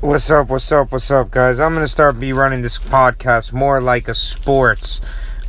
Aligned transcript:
What's 0.00 0.30
up, 0.30 0.48
what's 0.48 0.70
up, 0.70 0.92
what's 0.92 1.10
up, 1.10 1.32
guys? 1.32 1.58
I'm 1.58 1.74
gonna 1.74 1.88
start 1.88 2.20
be 2.20 2.32
running 2.32 2.62
this 2.62 2.78
podcast 2.78 3.52
more 3.52 3.80
like 3.80 4.06
a 4.06 4.14
sports 4.14 5.00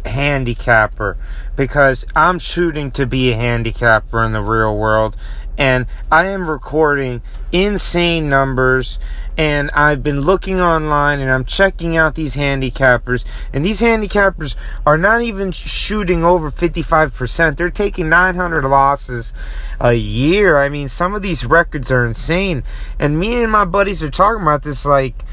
handicapper 0.05 1.17
because 1.55 2.05
I'm 2.15 2.39
shooting 2.39 2.91
to 2.91 3.05
be 3.05 3.31
a 3.31 3.35
handicapper 3.35 4.23
in 4.23 4.31
the 4.31 4.41
real 4.41 4.77
world 4.77 5.15
and 5.57 5.87
I 6.09 6.27
am 6.27 6.49
recording 6.49 7.21
insane 7.51 8.29
numbers 8.29 8.97
and 9.37 9.69
I've 9.71 10.01
been 10.01 10.21
looking 10.21 10.61
online 10.61 11.19
and 11.19 11.29
I'm 11.29 11.43
checking 11.43 11.97
out 11.97 12.15
these 12.15 12.35
handicappers 12.35 13.25
and 13.53 13.65
these 13.65 13.81
handicappers 13.81 14.55
are 14.85 14.97
not 14.97 15.21
even 15.21 15.51
shooting 15.51 16.23
over 16.23 16.49
55%. 16.49 17.57
They're 17.57 17.69
taking 17.69 18.07
900 18.07 18.63
losses 18.63 19.33
a 19.81 19.93
year. 19.93 20.57
I 20.57 20.69
mean, 20.69 20.87
some 20.87 21.13
of 21.13 21.21
these 21.21 21.45
records 21.45 21.91
are 21.91 22.05
insane. 22.05 22.63
And 22.97 23.19
me 23.19 23.43
and 23.43 23.51
my 23.51 23.65
buddies 23.65 24.01
are 24.01 24.09
talking 24.09 24.43
about 24.43 24.63
this 24.63 24.85
like 24.85 25.25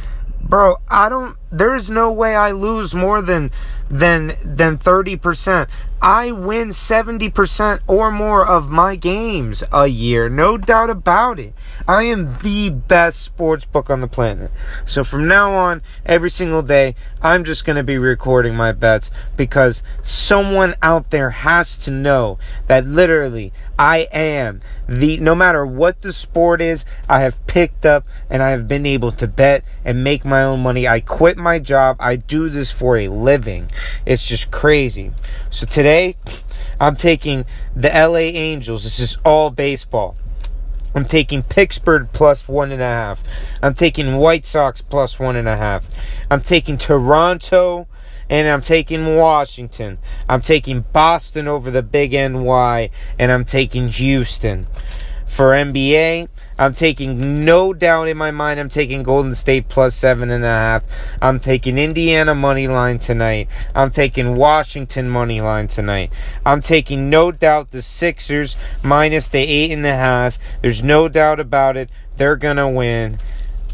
bro, 0.48 0.76
I 0.88 1.08
don't 1.08 1.36
there's 1.50 1.90
no 1.90 2.10
way 2.12 2.34
I 2.34 2.50
lose 2.50 2.94
more 2.94 3.22
than 3.22 3.50
than 3.88 4.32
than 4.44 4.78
30%. 4.78 5.68
I 6.02 6.30
win 6.30 6.68
70% 6.68 7.80
or 7.86 8.10
more 8.10 8.46
of 8.46 8.70
my 8.70 8.96
games 8.96 9.64
a 9.72 9.86
year, 9.86 10.28
no 10.28 10.58
doubt 10.58 10.90
about 10.90 11.38
it. 11.38 11.54
I 11.88 12.02
am 12.02 12.36
the 12.42 12.68
best 12.68 13.22
sports 13.22 13.64
book 13.64 13.88
on 13.88 14.02
the 14.02 14.06
planet. 14.06 14.50
So 14.84 15.04
from 15.04 15.26
now 15.26 15.54
on, 15.54 15.80
every 16.04 16.28
single 16.28 16.62
day, 16.62 16.94
I'm 17.22 17.44
just 17.44 17.64
going 17.64 17.76
to 17.76 17.82
be 17.82 17.96
recording 17.96 18.54
my 18.54 18.72
bets 18.72 19.10
because 19.36 19.82
someone 20.02 20.74
out 20.82 21.10
there 21.10 21.30
has 21.30 21.78
to 21.78 21.90
know 21.90 22.38
that 22.66 22.86
literally 22.86 23.52
I 23.78 24.08
am 24.12 24.60
the 24.88 25.18
no 25.18 25.34
matter 25.34 25.66
what 25.66 26.02
the 26.02 26.12
sport 26.12 26.60
is, 26.60 26.84
I 27.08 27.20
have 27.20 27.44
picked 27.46 27.84
up 27.84 28.04
and 28.30 28.42
I 28.42 28.50
have 28.50 28.68
been 28.68 28.86
able 28.86 29.12
to 29.12 29.26
bet 29.26 29.64
and 29.84 30.04
make 30.04 30.24
my 30.24 30.42
own 30.42 30.62
money. 30.62 30.86
I 30.86 31.00
quit 31.36 31.42
my 31.42 31.58
job. 31.58 31.96
I 32.00 32.16
do 32.16 32.48
this 32.48 32.70
for 32.72 32.96
a 32.96 33.08
living. 33.08 33.70
It's 34.06 34.26
just 34.26 34.50
crazy. 34.50 35.12
So 35.50 35.66
today, 35.66 36.16
I'm 36.80 36.96
taking 36.96 37.44
the 37.74 37.88
LA 37.88 38.32
Angels. 38.32 38.84
This 38.84 38.98
is 38.98 39.18
all 39.24 39.50
baseball. 39.50 40.16
I'm 40.94 41.04
taking 41.04 41.42
Pittsburgh 41.42 42.08
plus 42.14 42.48
one 42.48 42.72
and 42.72 42.80
a 42.80 42.86
half. 42.86 43.22
I'm 43.62 43.74
taking 43.74 44.16
White 44.16 44.46
Sox 44.46 44.80
plus 44.80 45.20
one 45.20 45.36
and 45.36 45.46
a 45.46 45.56
half. 45.58 45.88
I'm 46.30 46.40
taking 46.40 46.78
Toronto 46.78 47.86
and 48.30 48.48
I'm 48.48 48.62
taking 48.62 49.16
Washington. 49.16 49.98
I'm 50.26 50.40
taking 50.40 50.86
Boston 50.92 51.48
over 51.48 51.70
the 51.70 51.82
big 51.82 52.12
NY 52.12 52.90
and 53.18 53.30
I'm 53.30 53.44
taking 53.44 53.88
Houston. 53.88 54.66
For 55.26 55.52
NBA, 55.52 56.28
I'm 56.58 56.72
taking 56.72 57.44
no 57.44 57.74
doubt 57.74 58.08
in 58.08 58.16
my 58.16 58.30
mind. 58.30 58.58
I'm 58.58 58.68
taking 58.68 59.02
Golden 59.02 59.34
State 59.34 59.68
plus 59.68 59.94
seven 59.94 60.30
and 60.30 60.44
a 60.44 60.48
half. 60.48 60.84
I'm 61.20 61.38
taking 61.38 61.78
Indiana 61.78 62.34
money 62.34 62.66
line 62.66 62.98
tonight. 62.98 63.48
I'm 63.74 63.90
taking 63.90 64.34
Washington 64.34 65.10
money 65.10 65.40
line 65.40 65.68
tonight. 65.68 66.10
I'm 66.44 66.62
taking 66.62 67.10
no 67.10 67.30
doubt 67.30 67.70
the 67.72 67.82
Sixers 67.82 68.56
minus 68.82 69.28
the 69.28 69.40
eight 69.40 69.70
and 69.70 69.84
a 69.84 69.94
half. 69.94 70.38
There's 70.62 70.82
no 70.82 71.08
doubt 71.08 71.40
about 71.40 71.76
it. 71.76 71.90
They're 72.16 72.36
gonna 72.36 72.70
win. 72.70 73.18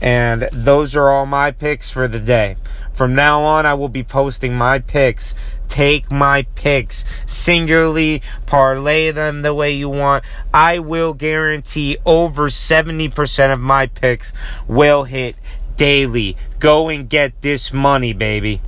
And 0.03 0.49
those 0.53 0.97
are 0.97 1.11
all 1.11 1.27
my 1.27 1.53
picks 1.53 1.93
for 1.93 2.09
the 2.09 2.19
day. 2.19 2.57
From 2.93 3.15
now 3.15 3.43
on, 3.43 3.65
I 3.65 3.75
will 3.75 3.89
be 3.89 4.03
posting 4.03 4.53
my 4.53 4.81
picks. 4.81 5.37
Take 5.69 6.11
my 6.11 6.43
picks 6.57 7.05
singularly, 7.25 8.21
parlay 8.45 9.13
them 9.13 9.43
the 9.43 9.55
way 9.55 9.73
you 9.73 9.89
want. 9.89 10.25
I 10.53 10.81
will 10.81 11.15
guarantee 11.15 11.99
over 12.05 12.49
70% 12.49 13.53
of 13.55 13.61
my 13.61 13.87
picks 13.87 14.33
will 14.67 15.05
hit 15.05 15.37
daily. 15.77 16.37
Go 16.59 16.89
and 16.89 17.09
get 17.09 17.41
this 17.41 17.73
money, 17.73 18.13
baby. 18.13 18.61